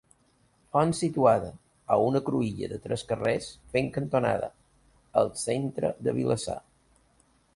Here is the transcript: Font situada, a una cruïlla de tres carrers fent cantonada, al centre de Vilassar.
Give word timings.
Font 0.75 0.93
situada, 0.99 1.51
a 1.95 1.97
una 2.05 2.21
cruïlla 2.29 2.69
de 2.71 2.79
tres 2.87 3.03
carrers 3.11 3.51
fent 3.75 3.91
cantonada, 3.99 4.51
al 5.23 5.31
centre 5.45 5.95
de 6.09 6.17
Vilassar. 6.21 6.59